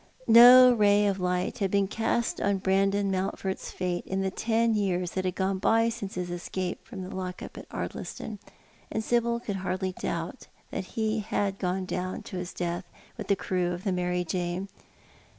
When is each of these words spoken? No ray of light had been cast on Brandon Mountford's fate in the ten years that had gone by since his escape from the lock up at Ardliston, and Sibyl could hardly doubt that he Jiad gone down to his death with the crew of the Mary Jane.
No 0.25 0.73
ray 0.73 1.05
of 1.05 1.19
light 1.19 1.59
had 1.59 1.69
been 1.69 1.87
cast 1.87 2.41
on 2.41 2.57
Brandon 2.57 3.11
Mountford's 3.11 3.69
fate 3.69 4.03
in 4.07 4.21
the 4.21 4.31
ten 4.31 4.73
years 4.73 5.11
that 5.11 5.25
had 5.25 5.35
gone 5.35 5.59
by 5.59 5.89
since 5.89 6.15
his 6.15 6.31
escape 6.31 6.83
from 6.87 7.03
the 7.03 7.15
lock 7.15 7.43
up 7.43 7.55
at 7.55 7.69
Ardliston, 7.69 8.39
and 8.91 9.03
Sibyl 9.03 9.39
could 9.39 9.57
hardly 9.57 9.91
doubt 9.91 10.47
that 10.71 10.85
he 10.97 11.23
Jiad 11.29 11.59
gone 11.59 11.85
down 11.85 12.23
to 12.23 12.37
his 12.37 12.51
death 12.51 12.85
with 13.15 13.27
the 13.27 13.35
crew 13.35 13.73
of 13.73 13.83
the 13.83 13.91
Mary 13.91 14.23
Jane. 14.23 14.69